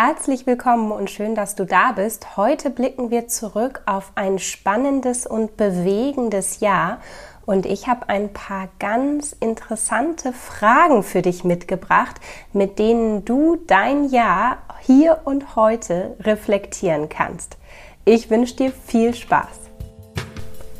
Herzlich 0.00 0.46
willkommen 0.46 0.92
und 0.92 1.10
schön, 1.10 1.34
dass 1.34 1.56
du 1.56 1.66
da 1.66 1.90
bist. 1.90 2.36
Heute 2.36 2.70
blicken 2.70 3.10
wir 3.10 3.26
zurück 3.26 3.82
auf 3.84 4.12
ein 4.14 4.38
spannendes 4.38 5.26
und 5.26 5.56
bewegendes 5.56 6.60
Jahr 6.60 7.00
und 7.46 7.66
ich 7.66 7.88
habe 7.88 8.08
ein 8.08 8.32
paar 8.32 8.68
ganz 8.78 9.32
interessante 9.32 10.32
Fragen 10.32 11.02
für 11.02 11.20
dich 11.20 11.42
mitgebracht, 11.42 12.14
mit 12.52 12.78
denen 12.78 13.24
du 13.24 13.56
dein 13.66 14.08
Jahr 14.08 14.58
hier 14.82 15.22
und 15.24 15.56
heute 15.56 16.14
reflektieren 16.20 17.08
kannst. 17.08 17.56
Ich 18.04 18.30
wünsche 18.30 18.54
dir 18.54 18.70
viel 18.70 19.16
Spaß. 19.16 19.67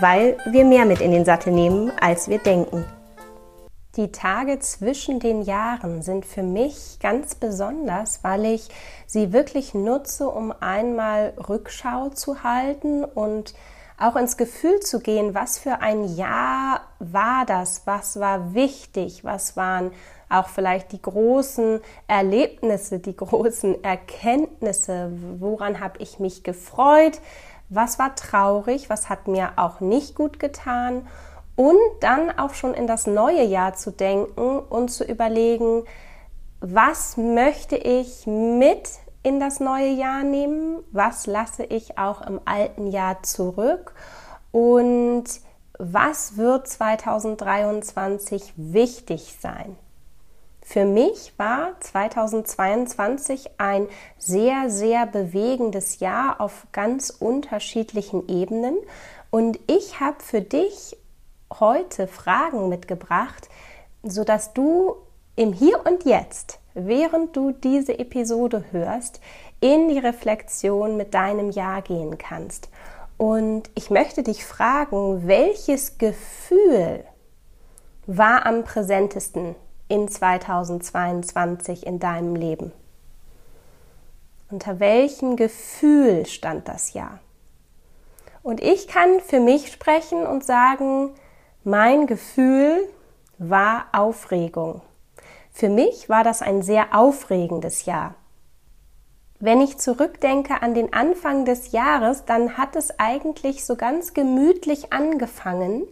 weil 0.00 0.36
wir 0.46 0.64
mehr 0.64 0.84
mit 0.84 1.00
in 1.00 1.10
den 1.10 1.24
Sattel 1.24 1.52
nehmen, 1.52 1.90
als 2.00 2.28
wir 2.28 2.38
denken. 2.38 2.84
Die 3.96 4.12
Tage 4.12 4.58
zwischen 4.58 5.20
den 5.20 5.40
Jahren 5.40 6.02
sind 6.02 6.26
für 6.26 6.42
mich 6.42 6.98
ganz 7.00 7.34
besonders, 7.34 8.22
weil 8.22 8.44
ich 8.44 8.68
sie 9.06 9.32
wirklich 9.32 9.72
nutze, 9.72 10.28
um 10.28 10.52
einmal 10.60 11.32
Rückschau 11.48 12.10
zu 12.10 12.42
halten 12.42 13.04
und 13.04 13.54
auch 13.98 14.16
ins 14.16 14.36
Gefühl 14.36 14.80
zu 14.80 15.00
gehen, 15.00 15.34
was 15.34 15.58
für 15.58 15.80
ein 15.80 16.04
Jahr 16.14 16.82
war 16.98 17.46
das, 17.46 17.86
was 17.86 18.20
war 18.20 18.52
wichtig, 18.52 19.24
was 19.24 19.56
waren 19.56 19.92
auch 20.28 20.48
vielleicht 20.48 20.92
die 20.92 21.00
großen 21.00 21.80
Erlebnisse, 22.06 22.98
die 22.98 23.16
großen 23.16 23.82
Erkenntnisse, 23.82 25.10
woran 25.38 25.80
habe 25.80 25.98
ich 26.00 26.18
mich 26.18 26.42
gefreut, 26.42 27.20
was 27.68 27.98
war 27.98 28.14
traurig, 28.14 28.90
was 28.90 29.08
hat 29.08 29.28
mir 29.28 29.52
auch 29.56 29.80
nicht 29.80 30.14
gut 30.14 30.38
getan? 30.38 31.06
Und 31.56 31.78
dann 32.00 32.38
auch 32.38 32.54
schon 32.54 32.74
in 32.74 32.86
das 32.86 33.06
neue 33.06 33.42
Jahr 33.42 33.74
zu 33.74 33.90
denken 33.90 34.58
und 34.58 34.90
zu 34.90 35.04
überlegen, 35.04 35.84
was 36.60 37.16
möchte 37.16 37.76
ich 37.76 38.26
mit 38.26 38.90
in 39.22 39.40
das 39.40 39.58
neue 39.60 39.88
Jahr 39.88 40.22
nehmen, 40.22 40.84
was 40.92 41.26
lasse 41.26 41.64
ich 41.64 41.98
auch 41.98 42.20
im 42.20 42.40
alten 42.44 42.88
Jahr 42.88 43.22
zurück? 43.22 43.94
Und 44.52 45.24
was 45.78 46.36
wird 46.36 46.68
2023 46.68 48.54
wichtig 48.56 49.36
sein. 49.40 49.76
Für 50.68 50.84
mich 50.84 51.32
war 51.38 51.80
2022 51.80 53.50
ein 53.56 53.86
sehr, 54.18 54.68
sehr 54.68 55.06
bewegendes 55.06 56.00
Jahr 56.00 56.40
auf 56.40 56.66
ganz 56.72 57.10
unterschiedlichen 57.10 58.28
Ebenen 58.28 58.76
und 59.30 59.60
ich 59.68 60.00
habe 60.00 60.20
für 60.20 60.40
dich 60.40 60.96
heute 61.60 62.08
Fragen 62.08 62.68
mitgebracht, 62.68 63.48
sodass 64.02 64.54
du 64.54 64.96
im 65.36 65.52
Hier 65.52 65.86
und 65.86 66.04
Jetzt, 66.04 66.58
während 66.74 67.36
du 67.36 67.52
diese 67.52 68.00
Episode 68.00 68.64
hörst, 68.72 69.20
in 69.60 69.88
die 69.88 70.00
Reflexion 70.00 70.96
mit 70.96 71.14
deinem 71.14 71.50
Jahr 71.52 71.80
gehen 71.80 72.18
kannst. 72.18 72.70
Und 73.18 73.70
ich 73.76 73.88
möchte 73.90 74.24
dich 74.24 74.44
fragen, 74.44 75.28
welches 75.28 75.96
Gefühl 75.98 77.04
war 78.08 78.44
am 78.46 78.64
präsentesten 78.64 79.54
in 79.88 80.08
2022 80.08 81.86
in 81.86 81.98
deinem 81.98 82.34
Leben? 82.34 82.72
Unter 84.50 84.80
welchem 84.80 85.36
Gefühl 85.36 86.26
stand 86.26 86.68
das 86.68 86.92
Jahr? 86.92 87.18
Und 88.42 88.62
ich 88.62 88.86
kann 88.86 89.20
für 89.20 89.40
mich 89.40 89.72
sprechen 89.72 90.24
und 90.24 90.44
sagen, 90.44 91.10
mein 91.64 92.06
Gefühl 92.06 92.88
war 93.38 93.86
Aufregung. 93.92 94.82
Für 95.50 95.68
mich 95.68 96.08
war 96.08 96.22
das 96.22 96.42
ein 96.42 96.62
sehr 96.62 96.94
aufregendes 96.96 97.86
Jahr. 97.86 98.14
Wenn 99.38 99.60
ich 99.60 99.78
zurückdenke 99.78 100.62
an 100.62 100.74
den 100.74 100.92
Anfang 100.92 101.44
des 101.44 101.72
Jahres, 101.72 102.24
dann 102.24 102.56
hat 102.56 102.76
es 102.76 102.98
eigentlich 102.98 103.64
so 103.64 103.76
ganz 103.76 104.14
gemütlich 104.14 104.92
angefangen 104.92 105.82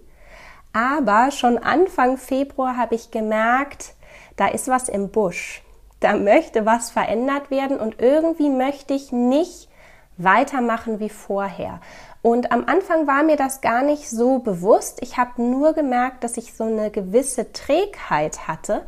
aber 0.74 1.30
schon 1.30 1.56
Anfang 1.56 2.18
Februar 2.18 2.76
habe 2.76 2.96
ich 2.96 3.10
gemerkt, 3.10 3.94
da 4.36 4.48
ist 4.48 4.68
was 4.68 4.88
im 4.90 5.10
Busch. 5.10 5.62
Da 6.00 6.16
möchte 6.16 6.66
was 6.66 6.90
verändert 6.90 7.50
werden 7.50 7.78
und 7.78 8.02
irgendwie 8.02 8.50
möchte 8.50 8.92
ich 8.92 9.12
nicht 9.12 9.70
weitermachen 10.16 11.00
wie 11.00 11.08
vorher. 11.08 11.80
Und 12.22 12.52
am 12.52 12.64
Anfang 12.66 13.06
war 13.06 13.22
mir 13.22 13.36
das 13.36 13.60
gar 13.60 13.82
nicht 13.82 14.10
so 14.10 14.40
bewusst. 14.40 14.98
Ich 15.00 15.16
habe 15.16 15.40
nur 15.40 15.74
gemerkt, 15.74 16.24
dass 16.24 16.36
ich 16.36 16.54
so 16.54 16.64
eine 16.64 16.90
gewisse 16.90 17.52
Trägheit 17.52 18.48
hatte, 18.48 18.84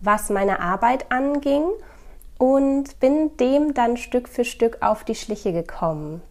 was 0.00 0.30
meine 0.30 0.60
Arbeit 0.60 1.10
anging 1.10 1.64
und 2.38 3.00
bin 3.00 3.36
dem 3.38 3.74
dann 3.74 3.96
Stück 3.96 4.28
für 4.28 4.44
Stück 4.44 4.78
auf 4.82 5.02
die 5.02 5.14
Schliche 5.14 5.52
gekommen. 5.52 6.22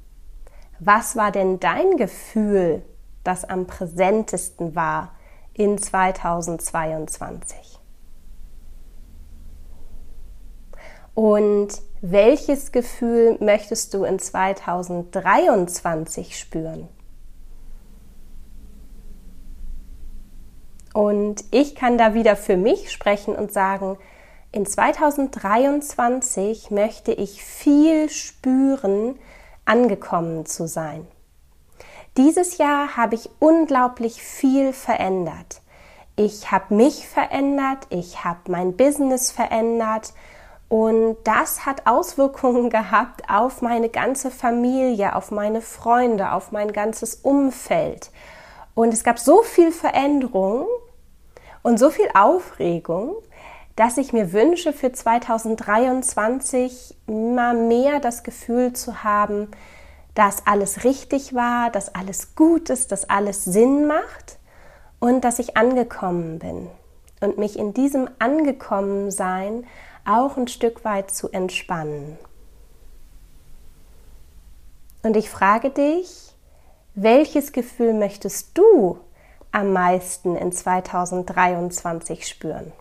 Was 0.79 1.15
war 1.15 1.31
denn 1.31 1.59
dein 1.59 1.97
Gefühl 1.97 2.83
das 3.23 3.45
am 3.45 3.67
präsentesten 3.67 4.75
war 4.75 5.13
in 5.53 5.77
2022? 5.77 7.79
Und 11.13 11.69
welches 12.01 12.71
Gefühl 12.71 13.37
möchtest 13.39 13.93
du 13.93 14.03
in 14.03 14.17
2023 14.19 16.37
spüren? 16.37 16.89
Und 20.93 21.45
ich 21.51 21.75
kann 21.75 21.97
da 21.97 22.13
wieder 22.13 22.35
für 22.35 22.57
mich 22.57 22.91
sprechen 22.91 23.35
und 23.35 23.51
sagen, 23.51 23.97
in 24.51 24.67
2023 24.67 26.69
möchte 26.69 27.11
ich 27.11 27.43
viel 27.43 28.09
spüren, 28.09 29.15
angekommen 29.65 30.45
zu 30.45 30.67
sein. 30.67 31.07
Dieses 32.15 32.59
Jahr 32.59 32.95
habe 32.95 33.15
ich 33.15 33.27
unglaublich 33.39 34.21
viel 34.21 34.71
verändert. 34.71 35.61
Ich 36.15 36.51
habe 36.51 36.75
mich 36.75 37.07
verändert, 37.07 37.87
ich 37.89 38.23
habe 38.23 38.51
mein 38.51 38.77
Business 38.77 39.31
verändert 39.31 40.13
und 40.69 41.17
das 41.23 41.65
hat 41.65 41.87
Auswirkungen 41.87 42.69
gehabt 42.69 43.23
auf 43.27 43.63
meine 43.63 43.89
ganze 43.89 44.29
Familie, 44.29 45.15
auf 45.15 45.31
meine 45.31 45.61
Freunde, 45.61 46.33
auf 46.33 46.51
mein 46.51 46.71
ganzes 46.71 47.15
Umfeld. 47.15 48.11
Und 48.75 48.93
es 48.93 49.03
gab 49.03 49.17
so 49.17 49.41
viel 49.41 49.71
Veränderung 49.71 50.67
und 51.63 51.79
so 51.79 51.89
viel 51.89 52.09
Aufregung, 52.13 53.15
dass 53.75 53.97
ich 53.97 54.13
mir 54.13 54.33
wünsche, 54.33 54.71
für 54.71 54.91
2023 54.91 56.95
immer 57.07 57.55
mehr 57.55 57.99
das 57.99 58.21
Gefühl 58.21 58.73
zu 58.73 59.03
haben, 59.03 59.47
dass 60.15 60.45
alles 60.45 60.83
richtig 60.83 61.33
war, 61.33 61.69
dass 61.71 61.93
alles 61.95 62.35
gut 62.35 62.69
ist, 62.69 62.91
dass 62.91 63.09
alles 63.09 63.45
Sinn 63.45 63.87
macht 63.87 64.37
und 64.99 65.23
dass 65.23 65.39
ich 65.39 65.57
angekommen 65.57 66.39
bin 66.39 66.69
und 67.19 67.37
mich 67.37 67.57
in 67.57 67.73
diesem 67.73 68.09
Angekommensein 68.19 69.65
auch 70.05 70.37
ein 70.37 70.47
Stück 70.47 70.83
weit 70.85 71.11
zu 71.11 71.29
entspannen. 71.29 72.17
Und 75.01 75.17
ich 75.17 75.29
frage 75.29 75.69
dich, 75.69 76.33
welches 76.95 77.51
Gefühl 77.51 77.93
möchtest 77.93 78.57
du 78.57 78.99
am 79.51 79.73
meisten 79.73 80.35
in 80.35 80.51
2023 80.51 82.27
spüren? 82.27 82.71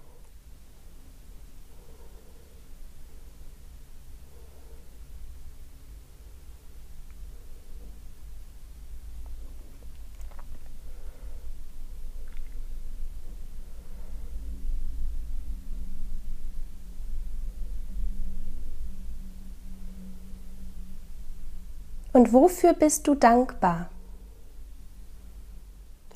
Und 22.12 22.32
wofür 22.32 22.74
bist 22.74 23.06
du 23.06 23.14
dankbar? 23.14 23.88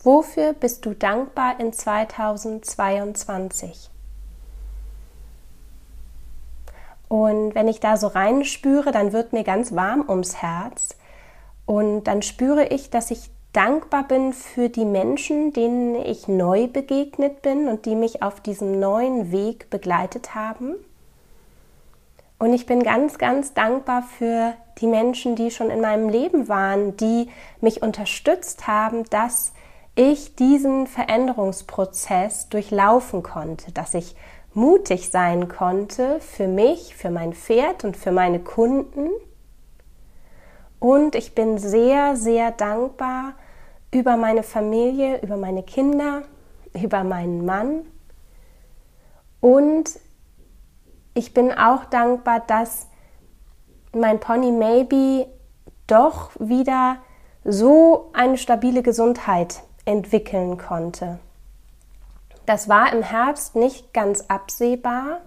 Wofür 0.03 0.53
bist 0.53 0.85
du 0.87 0.95
dankbar 0.95 1.59
in 1.59 1.73
2022? 1.73 3.91
Und 7.09 7.55
wenn 7.55 7.69
ich 7.69 7.81
da 7.81 7.97
so 7.97 8.09
reinspüre, 8.09 8.93
dann 8.93 9.13
wird 9.13 9.33
mir 9.33 9.45
ganz 9.45 9.75
warm 9.75 10.05
ums 10.09 10.43
Herz. 10.43 10.97
Und 11.65 12.05
dann 12.05 12.23
spüre 12.23 12.67
ich, 12.67 12.91
dass 12.91 13.11
ich 13.11 13.31
dankbar 13.53 14.07
bin 14.07 14.33
für 14.33 14.69
die 14.69 14.85
Menschen, 14.85 15.53
denen 15.53 15.97
ich 15.97 16.29
neu 16.29 16.67
begegnet 16.67 17.43
bin 17.43 17.69
und 17.69 17.87
die 17.87 17.95
mich 17.95 18.23
auf 18.23 18.41
diesem 18.41 18.79
neuen 18.79 19.33
Weg 19.33 19.71
begleitet 19.71 20.35
haben. 20.35 20.75
Und 22.39 22.53
ich 22.53 22.67
bin 22.67 22.83
ganz, 22.83 23.19
ganz 23.19 23.55
dankbar 23.55 24.03
für 24.03 24.55
die 24.79 24.87
Menschen, 24.87 25.37
die 25.37 25.51
schon 25.51 25.71
in 25.71 25.81
meinem 25.81 26.09
Leben 26.09 26.49
waren, 26.49 26.97
die 26.97 27.31
mich 27.61 27.83
unterstützt 27.83 28.67
haben, 28.67 29.05
dass 29.05 29.53
ich 29.95 30.37
diesen 30.37 30.87
Veränderungsprozess 30.87 32.51
durchlaufen 32.51 33.23
konnte, 33.23 33.73
dass 33.73 33.95
ich 33.95 34.15
mutig 34.53 35.11
sein 35.11 35.49
konnte 35.49 36.21
für 36.21 36.47
mich, 36.47 36.95
für 36.95 37.11
mein 37.11 37.33
Pferd 37.33 37.85
und 37.85 37.97
für 37.97 38.13
meine 38.13 38.41
Kunden. 38.41 39.09
Und 40.79 41.15
ich 41.15 41.35
bin 41.35 41.57
sehr, 41.59 42.17
sehr 42.17 42.51
dankbar 42.51 43.33
über 43.91 44.19
meine 44.19 44.43
Familie, 44.43 45.23
über 45.23 45.39
meine 45.39 45.63
Kinder, 45.63 46.23
über 46.75 47.03
meinen 47.03 47.47
Mann. 47.47 47.87
Und 49.41 49.99
ich 51.17 51.33
bin 51.33 51.51
auch 51.51 51.87
dankbar, 51.87 52.41
dass 52.47 52.87
mein 53.95 54.21
Pony 54.21 54.53
Maybe 54.53 55.27
doch 55.87 56.31
wieder 56.39 56.99
so 57.43 58.11
eine 58.13 58.37
stabile 58.37 58.83
Gesundheit 58.83 59.63
entwickeln 59.87 60.59
konnte. 60.59 61.19
Das 62.45 62.69
war 62.69 62.93
im 62.93 63.03
Herbst 63.03 63.57
nicht 63.57 63.95
ganz 63.95 64.27
absehbar 64.29 65.23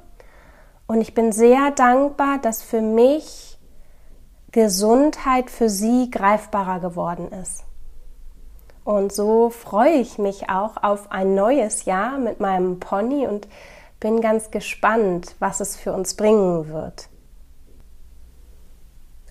und 0.85 1.01
ich 1.01 1.15
bin 1.15 1.31
sehr 1.31 1.71
dankbar, 1.71 2.37
dass 2.37 2.61
für 2.61 2.81
mich 2.81 3.57
Gesundheit 4.51 5.49
für 5.49 5.69
sie 5.69 6.11
greifbarer 6.11 6.79
geworden 6.79 7.31
ist. 7.31 7.63
Und 8.83 9.11
so 9.11 9.49
freue 9.49 9.93
ich 9.93 10.19
mich 10.19 10.49
auch 10.49 10.81
auf 10.83 11.11
ein 11.11 11.35
neues 11.35 11.85
Jahr 11.85 12.17
mit 12.19 12.39
meinem 12.39 12.79
Pony 12.79 13.27
und 13.27 13.47
bin 13.99 14.21
ganz 14.21 14.51
gespannt, 14.51 15.35
was 15.39 15.59
es 15.59 15.75
für 15.75 15.93
uns 15.93 16.15
bringen 16.15 16.69
wird. 16.69 17.09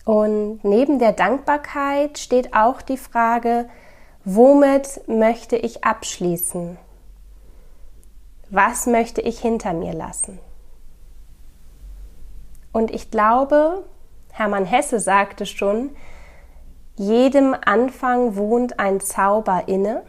Und 0.05 0.65
neben 0.65 0.99
der 0.99 1.13
Dankbarkeit 1.13 2.19
steht 2.19 2.55
auch 2.55 2.81
die 2.81 2.97
Frage, 2.97 3.69
womit 4.25 5.07
möchte 5.07 5.57
ich 5.57 5.85
abschließen? 5.85 6.79
Was 8.51 8.87
möchte 8.87 9.21
ich 9.21 9.39
hinter 9.39 9.75
mir 9.75 9.93
lassen? 9.93 10.39
Und 12.73 12.91
ich 12.91 13.11
glaube, 13.11 13.85
Hermann 14.33 14.65
Hesse 14.65 15.01
sagte 15.01 15.45
schon, 15.47 15.91
jedem 16.97 17.55
Anfang 17.65 18.37
wohnt 18.37 18.81
ein 18.81 19.01
Zauber 19.01 19.65
inne. 19.67 20.03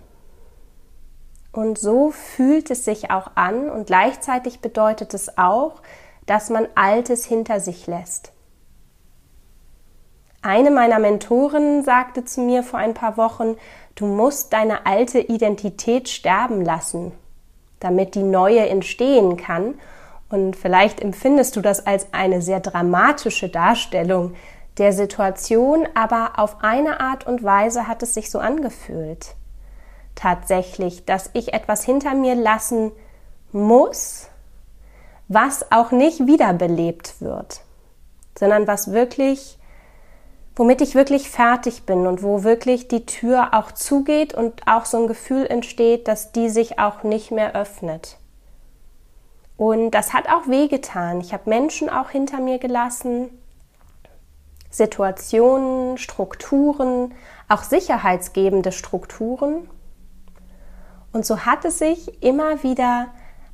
Und 1.52 1.80
so 1.80 2.12
fühlt 2.12 2.70
es 2.70 2.86
sich 2.86 3.10
auch 3.12 3.32
an 3.36 3.70
und 3.70 3.88
gleichzeitig 3.88 4.60
bedeutet 4.60 5.14
es 5.14 5.38
auch, 5.38 5.82
dass 6.26 6.50
man 6.50 6.68
Altes 6.76 7.26
hinter 7.26 7.60
sich 7.60 7.88
lässt. 7.88 8.32
Eine 10.42 10.72
meiner 10.72 11.00
Mentorinnen 11.00 11.84
sagte 11.84 12.24
zu 12.24 12.42
mir 12.42 12.64
vor 12.64 12.80
ein 12.80 12.94
paar 12.94 13.18
Wochen, 13.18 13.58
du 13.96 14.06
musst 14.06 14.54
deine 14.54 14.86
alte 14.86 15.20
Identität 15.20 16.08
sterben 16.08 16.62
lassen, 16.62 17.12
damit 17.80 18.16
die 18.16 18.24
neue 18.24 18.70
entstehen 18.70 19.36
kann. 19.36 19.80
Und 20.30 20.56
vielleicht 20.56 21.02
empfindest 21.02 21.56
du 21.56 21.62
das 21.62 21.86
als 21.86 22.14
eine 22.14 22.42
sehr 22.42 22.60
dramatische 22.60 23.50
Darstellung 23.50 24.36
der 24.78 24.94
Situation, 24.94 25.88
aber 25.94 26.34
auf 26.38 26.58
eine 26.62 27.02
Art 27.02 27.28
und 27.28 27.44
Weise 27.44 27.88
hat 27.88 28.02
es 28.04 28.14
sich 28.14 28.32
so 28.32 28.40
angefühlt. 28.40 29.36
Tatsächlich, 30.16 31.06
dass 31.06 31.30
ich 31.34 31.54
etwas 31.54 31.84
hinter 31.84 32.14
mir 32.14 32.36
lassen 32.36 32.92
muss, 33.52 34.28
was 35.28 35.72
auch 35.72 35.92
nicht 35.92 36.28
wiederbelebt 36.28 37.22
wird, 37.22 37.62
sondern 38.38 38.68
was 38.68 38.92
wirklich 38.92 39.60
womit 40.60 40.82
ich 40.82 40.94
wirklich 40.94 41.30
fertig 41.30 41.86
bin 41.86 42.06
und 42.06 42.22
wo 42.22 42.44
wirklich 42.44 42.90
die 42.90 43.06
Tür 43.06 43.54
auch 43.54 43.72
zugeht 43.72 44.34
und 44.34 44.68
auch 44.68 44.84
so 44.84 44.98
ein 44.98 45.08
Gefühl 45.08 45.46
entsteht, 45.46 46.10
dass 46.10 46.34
die 46.34 46.50
sich 46.50 46.80
auch 46.80 47.04
nicht 47.04 47.32
mehr 47.32 47.56
öffnet. 47.56 48.18
Und 49.56 49.92
das 49.92 50.14
hat 50.14 50.28
auch 50.28 50.50
wehgetan. 50.50 51.22
Ich 51.22 51.32
habe 51.32 51.50
Menschen 51.50 51.90
auch 51.90 52.10
hinter 52.10 52.42
mir 52.42 52.60
gelassen, 52.60 53.30
Situationen, 54.70 55.98
Strukturen, 55.98 57.14
auch 57.48 57.64
sicherheitsgebende 57.64 58.74
Strukturen. 58.74 59.70
Und 61.12 61.26
so 61.26 61.46
hat 61.46 61.66
es 61.66 61.80
sich 61.80 62.24
immer 62.24 62.64
wieder 62.64 63.08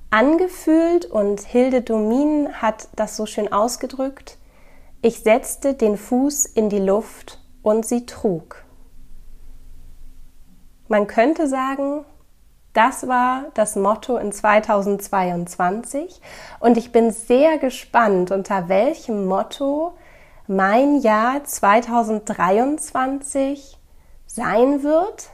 angefühlt 0.09 1.05
und 1.05 1.41
Hilde 1.41 1.81
Domin 1.81 2.61
hat 2.61 2.87
das 2.95 3.17
so 3.17 3.25
schön 3.25 3.51
ausgedrückt, 3.51 4.37
ich 5.01 5.19
setzte 5.19 5.73
den 5.73 5.97
Fuß 5.97 6.45
in 6.45 6.69
die 6.69 6.79
Luft 6.79 7.39
und 7.61 7.85
sie 7.85 8.05
trug. 8.05 8.63
Man 10.87 11.07
könnte 11.07 11.47
sagen, 11.47 12.05
das 12.73 13.07
war 13.07 13.45
das 13.53 13.75
Motto 13.75 14.17
in 14.17 14.31
2022 14.31 16.21
und 16.59 16.77
ich 16.77 16.91
bin 16.91 17.11
sehr 17.11 17.57
gespannt, 17.57 18.31
unter 18.31 18.67
welchem 18.67 19.27
Motto 19.27 19.95
mein 20.47 21.01
Jahr 21.01 21.43
2023 21.43 23.79
sein 24.27 24.83
wird, 24.83 25.29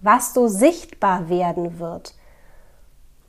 was 0.00 0.34
so 0.34 0.48
sichtbar 0.48 1.28
werden 1.28 1.78
wird. 1.78 2.14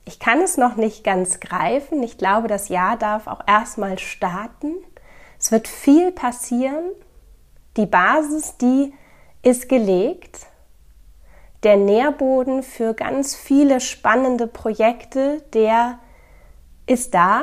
Ich 0.04 0.18
kann 0.18 0.40
es 0.40 0.56
noch 0.56 0.76
nicht 0.76 1.04
ganz 1.04 1.38
greifen. 1.38 2.02
Ich 2.02 2.16
glaube, 2.16 2.48
das 2.48 2.68
Jahr 2.68 2.96
darf 2.96 3.26
auch 3.26 3.42
erstmal 3.46 3.98
starten. 3.98 4.74
Es 5.38 5.52
wird 5.52 5.68
viel 5.68 6.12
passieren. 6.12 6.92
Die 7.76 7.86
Basis, 7.86 8.56
die 8.56 8.94
ist 9.42 9.68
gelegt. 9.68 10.46
Der 11.62 11.76
Nährboden 11.76 12.62
für 12.62 12.94
ganz 12.94 13.34
viele 13.34 13.80
spannende 13.80 14.46
Projekte, 14.46 15.42
der 15.52 15.98
ist 16.86 17.14
da. 17.14 17.42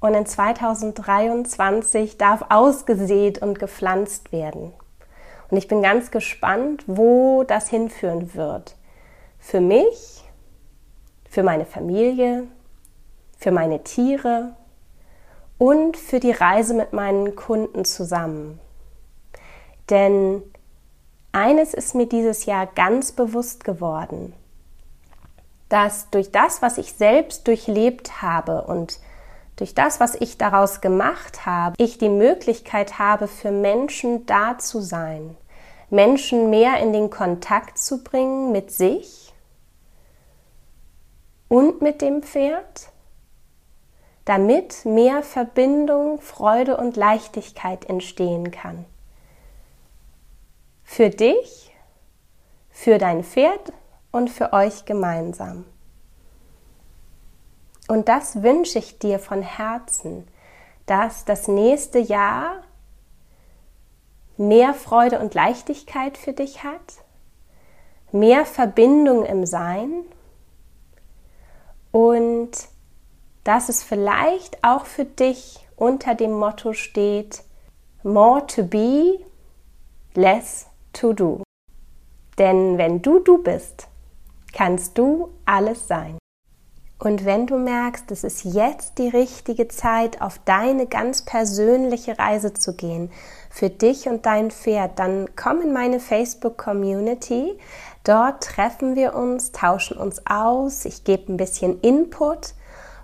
Und 0.00 0.14
in 0.14 0.26
2023 0.26 2.18
darf 2.18 2.44
ausgesät 2.50 3.40
und 3.40 3.58
gepflanzt 3.58 4.32
werden. 4.32 4.72
Und 5.52 5.58
ich 5.58 5.68
bin 5.68 5.82
ganz 5.82 6.10
gespannt, 6.10 6.82
wo 6.86 7.44
das 7.44 7.68
hinführen 7.68 8.32
wird. 8.32 8.74
Für 9.38 9.60
mich, 9.60 10.24
für 11.28 11.42
meine 11.42 11.66
Familie, 11.66 12.44
für 13.36 13.50
meine 13.50 13.84
Tiere, 13.84 14.54
und 15.58 15.98
für 15.98 16.20
die 16.20 16.30
Reise 16.30 16.72
mit 16.72 16.94
meinen 16.94 17.36
Kunden 17.36 17.84
zusammen. 17.84 18.60
Denn 19.90 20.42
eines 21.32 21.74
ist 21.74 21.94
mir 21.94 22.06
dieses 22.06 22.46
Jahr 22.46 22.66
ganz 22.66 23.12
bewusst 23.12 23.62
geworden, 23.62 24.32
dass 25.68 26.08
durch 26.08 26.32
das, 26.32 26.62
was 26.62 26.78
ich 26.78 26.94
selbst 26.94 27.46
durchlebt 27.46 28.22
habe 28.22 28.62
und 28.62 29.00
durch 29.56 29.74
das, 29.74 30.00
was 30.00 30.14
ich 30.14 30.38
daraus 30.38 30.80
gemacht 30.80 31.44
habe, 31.44 31.74
ich 31.76 31.98
die 31.98 32.08
Möglichkeit 32.08 32.98
habe, 32.98 33.28
für 33.28 33.50
Menschen 33.50 34.24
da 34.24 34.56
zu 34.56 34.80
sein, 34.80 35.36
Menschen 35.92 36.48
mehr 36.48 36.78
in 36.78 36.94
den 36.94 37.10
Kontakt 37.10 37.76
zu 37.76 38.02
bringen 38.02 38.50
mit 38.50 38.70
sich 38.70 39.34
und 41.48 41.82
mit 41.82 42.00
dem 42.00 42.22
Pferd 42.22 42.88
damit 44.24 44.86
mehr 44.86 45.22
Verbindung, 45.22 46.20
Freude 46.22 46.78
und 46.78 46.96
Leichtigkeit 46.96 47.84
entstehen 47.90 48.50
kann. 48.50 48.86
Für 50.82 51.10
dich, 51.10 51.74
für 52.70 52.96
dein 52.96 53.22
Pferd 53.22 53.74
und 54.12 54.30
für 54.30 54.54
euch 54.54 54.86
gemeinsam. 54.86 55.66
Und 57.88 58.08
das 58.08 58.42
wünsche 58.42 58.78
ich 58.78 58.98
dir 58.98 59.18
von 59.18 59.42
Herzen, 59.42 60.26
dass 60.86 61.26
das 61.26 61.48
nächste 61.48 61.98
Jahr 61.98 62.62
mehr 64.36 64.74
Freude 64.74 65.18
und 65.20 65.34
Leichtigkeit 65.34 66.16
für 66.16 66.32
dich 66.32 66.64
hat, 66.64 67.04
mehr 68.12 68.44
Verbindung 68.44 69.24
im 69.24 69.46
Sein 69.46 70.04
und 71.90 72.50
dass 73.44 73.68
es 73.68 73.82
vielleicht 73.82 74.62
auch 74.62 74.86
für 74.86 75.04
dich 75.04 75.66
unter 75.76 76.14
dem 76.14 76.32
Motto 76.32 76.72
steht, 76.72 77.42
more 78.02 78.46
to 78.46 78.64
be, 78.64 79.18
less 80.14 80.68
to 80.92 81.12
do. 81.12 81.42
Denn 82.38 82.78
wenn 82.78 83.02
du 83.02 83.18
du 83.18 83.42
bist, 83.42 83.88
kannst 84.52 84.96
du 84.96 85.30
alles 85.44 85.86
sein. 85.88 86.18
Und 87.02 87.24
wenn 87.24 87.48
du 87.48 87.58
merkst, 87.58 88.12
es 88.12 88.22
ist 88.22 88.44
jetzt 88.44 88.98
die 88.98 89.08
richtige 89.08 89.66
Zeit, 89.66 90.22
auf 90.22 90.38
deine 90.44 90.86
ganz 90.86 91.22
persönliche 91.22 92.16
Reise 92.16 92.54
zu 92.54 92.76
gehen, 92.76 93.10
für 93.50 93.70
dich 93.70 94.08
und 94.08 94.24
dein 94.24 94.52
Pferd, 94.52 95.00
dann 95.00 95.28
komm 95.34 95.62
in 95.62 95.72
meine 95.72 95.98
Facebook-Community. 95.98 97.58
Dort 98.04 98.44
treffen 98.44 98.94
wir 98.94 99.16
uns, 99.16 99.50
tauschen 99.50 99.96
uns 99.96 100.22
aus, 100.28 100.84
ich 100.84 101.02
gebe 101.02 101.32
ein 101.32 101.36
bisschen 101.36 101.80
Input 101.80 102.54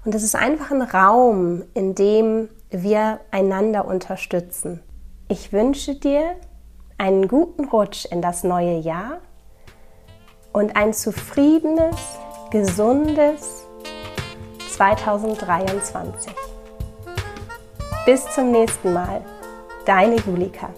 und 0.04 0.14
es 0.14 0.22
ist 0.22 0.36
einfach 0.36 0.70
ein 0.70 0.82
Raum, 0.82 1.64
in 1.74 1.96
dem 1.96 2.50
wir 2.70 3.18
einander 3.32 3.84
unterstützen. 3.84 4.80
Ich 5.26 5.52
wünsche 5.52 5.96
dir 5.96 6.36
einen 6.98 7.26
guten 7.26 7.64
Rutsch 7.64 8.04
in 8.04 8.22
das 8.22 8.44
neue 8.44 8.78
Jahr 8.78 9.18
und 10.52 10.76
ein 10.76 10.94
zufriedenes, 10.94 11.96
gesundes 12.52 13.67
2023. 14.78 16.32
Bis 18.06 18.24
zum 18.32 18.52
nächsten 18.52 18.92
Mal, 18.92 19.24
deine 19.84 20.14
Julika. 20.20 20.70